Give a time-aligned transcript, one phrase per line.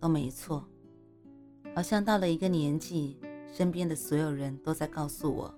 [0.00, 0.64] 都没错，
[1.74, 3.18] 好像到了一个年纪，
[3.52, 5.54] 身边的所有人都在告诉我，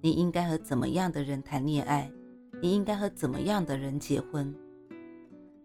[0.00, 2.10] 你应该和怎么样的人谈恋爱，
[2.60, 4.54] 你应该和怎么样的人结婚。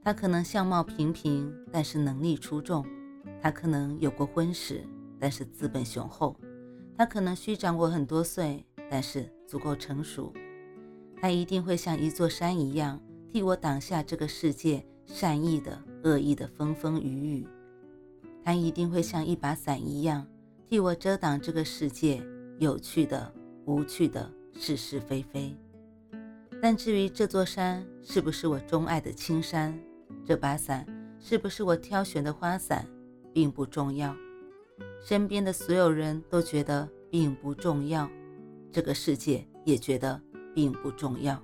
[0.04, 2.82] 他可能相貌平平，但是能力出众；
[3.40, 4.84] 他可能有过婚史，
[5.20, 6.36] 但是资本雄厚；
[6.98, 10.34] 他可能虚长我很多岁，但是足够成熟。
[11.22, 13.00] 他一定会像一座山一样，
[13.32, 15.84] 替我挡下这个世界善意的。
[16.04, 17.48] 恶意的风风雨雨，
[18.48, 20.26] 他一定会像一把伞一样，
[20.70, 22.24] 替我遮挡这个世界
[22.60, 23.30] 有趣的、
[23.66, 25.54] 无趣的是是非非。
[26.62, 29.78] 但至于这座山是不是我钟爱的青山，
[30.26, 30.88] 这把伞
[31.20, 32.88] 是不是我挑选的花伞，
[33.34, 34.16] 并不重要。
[35.04, 38.10] 身边的所有人都觉得并不重要，
[38.72, 40.22] 这个世界也觉得
[40.56, 41.38] 并不重要。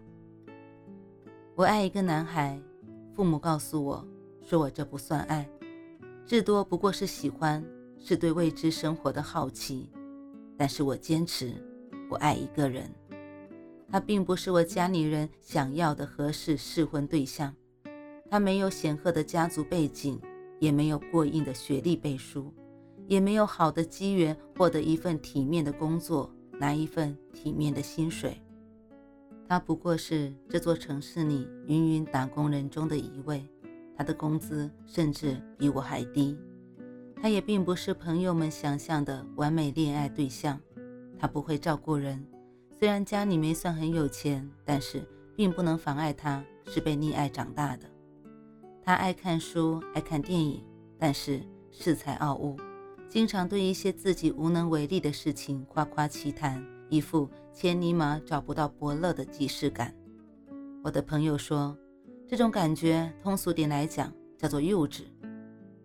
[1.55, 2.57] 我爱一个男孩，
[3.13, 4.07] 父母告诉我。
[4.45, 5.49] 说我这不算爱，
[6.33, 7.63] 至多不过是喜欢，
[7.99, 9.87] 是对未知生活的好奇。
[10.57, 11.53] 但是我坚持，
[12.09, 12.89] 我爱一个人，
[13.87, 17.53] 他并不是我家里人想要的合适适婚对象。
[18.31, 20.19] 他没有显赫的家族背景，
[20.57, 22.51] 也没有过硬的学历背书，
[23.05, 28.41] 也没有好的机缘获得一份体面的工作，拿一份体面的薪水。
[29.47, 33.47] 他不过是这座城市里芸芸打工人中的一位。
[33.95, 36.37] 他的工资甚至比我还低，
[37.21, 40.59] 他也并不是朋友们想象的完美恋爱对象。
[41.19, 42.25] 他不会照顾人，
[42.79, 47.89] 虽然家里没算很有钱，但是并不能妨碍他是被溺爱长大的。
[48.83, 50.63] 他爱看书，爱看电影，
[50.97, 51.39] 但是
[51.71, 52.57] 恃才傲物，
[53.07, 59.93] 经常对一些自己无能为力的事情夸夸其谈，一副千里马找不到伯乐的既视感。
[60.83, 61.77] 我的朋友说。
[62.33, 65.03] 这种感觉，通俗点来讲，叫做幼稚。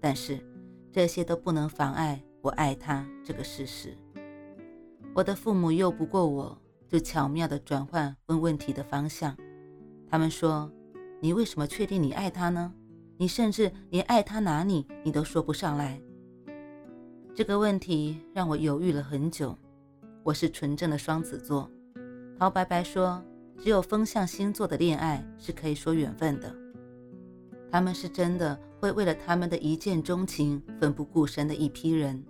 [0.00, 0.40] 但是，
[0.90, 3.94] 这些都不能妨碍我爱他这个事实。
[5.14, 6.58] 我的父母拗不过我，
[6.88, 9.36] 就巧妙地转换问问题的方向。
[10.08, 10.72] 他们说
[11.20, 12.72] ：“你为什么确定你爱他呢？
[13.18, 16.00] 你甚至连爱他哪里你都说不上来。”
[17.36, 19.54] 这个问题让我犹豫了很久。
[20.22, 21.70] 我是纯正的双子座，
[22.38, 23.22] 陶白白说。
[23.58, 26.54] 只有风象星座的恋爱是可以说缘分的，
[27.70, 32.24] 他们是真的会为了他们的一见钟情奋不顾身的一批人。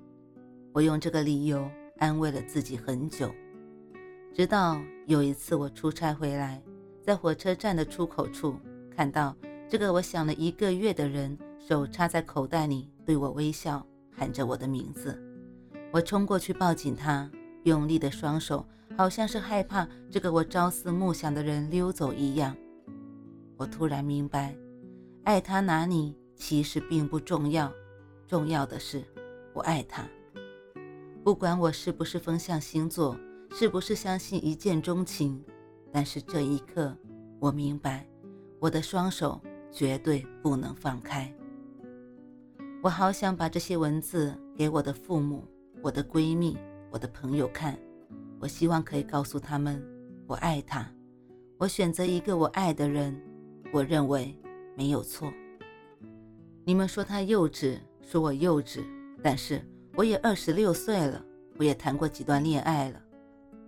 [0.72, 3.30] 我用这个理由安慰了自己很久，
[4.32, 6.62] 直到有一次我出差回来，
[7.02, 8.56] 在火车站的出口处
[8.96, 9.36] 看到
[9.68, 15.20] 这个我想了一个月的人，手插在口袋里对我微笑，喊着我的名字，
[15.92, 17.30] 我冲过去抱紧他，
[17.68, 18.66] 用力的双手。
[18.96, 22.56] 好像是害怕这个我朝思暮想的人溜走一样。
[23.56, 24.56] 我突然明白，
[25.22, 27.72] 爱他哪里其实并不重要，
[28.26, 29.04] 重要的是
[29.52, 30.02] 我爱他。
[31.22, 33.16] 不管我是不是风象星座，
[33.52, 35.44] 是不是相信一见钟情，
[35.92, 36.96] 但是这一刻
[37.38, 38.04] 我明白，
[38.58, 39.40] 我的双手
[39.70, 41.32] 绝对不能放开。
[42.82, 45.44] 我好想把这些文字给我的父母、
[45.82, 46.58] 我的闺蜜、
[46.90, 47.78] 我的朋友看。
[48.40, 49.82] 我希望可以告诉他们，
[50.28, 50.88] 我爱他，
[51.56, 53.20] 我选择一个我爱的人，
[53.72, 54.32] 我认为
[54.76, 55.32] 没有错。
[56.64, 58.84] 你们说他幼稚，说我幼稚，
[59.24, 59.60] 但是
[59.96, 61.20] 我也二十六岁了，
[61.56, 63.02] 我也谈过几段恋爱了，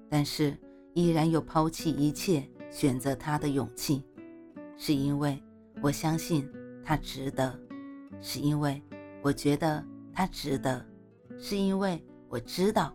[0.09, 0.57] 但是
[0.95, 4.05] 依然有抛弃一切选择他的勇气，
[4.77, 5.43] 是因为
[5.83, 6.49] 我相信
[6.85, 7.59] 他值得，
[8.21, 8.81] 是因为
[9.21, 10.87] 我觉得他值得，
[11.39, 12.95] 是因为我知道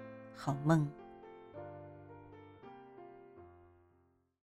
[0.43, 1.00] 好梦。